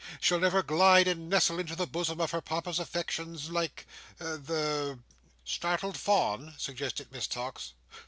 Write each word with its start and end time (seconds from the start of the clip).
She'll 0.19 0.39
never 0.39 0.63
glide 0.63 1.07
and 1.07 1.29
nestle 1.29 1.59
into 1.59 1.75
the 1.75 1.85
bosom 1.85 2.19
of 2.21 2.31
her 2.31 2.41
Papa's 2.41 2.79
affections 2.79 3.51
like—the—" 3.51 4.97
"Startled 5.45 5.95
fawn?" 5.95 6.55
suggested 6.57 7.11
Miss 7.11 7.27
Tox. 7.27 7.73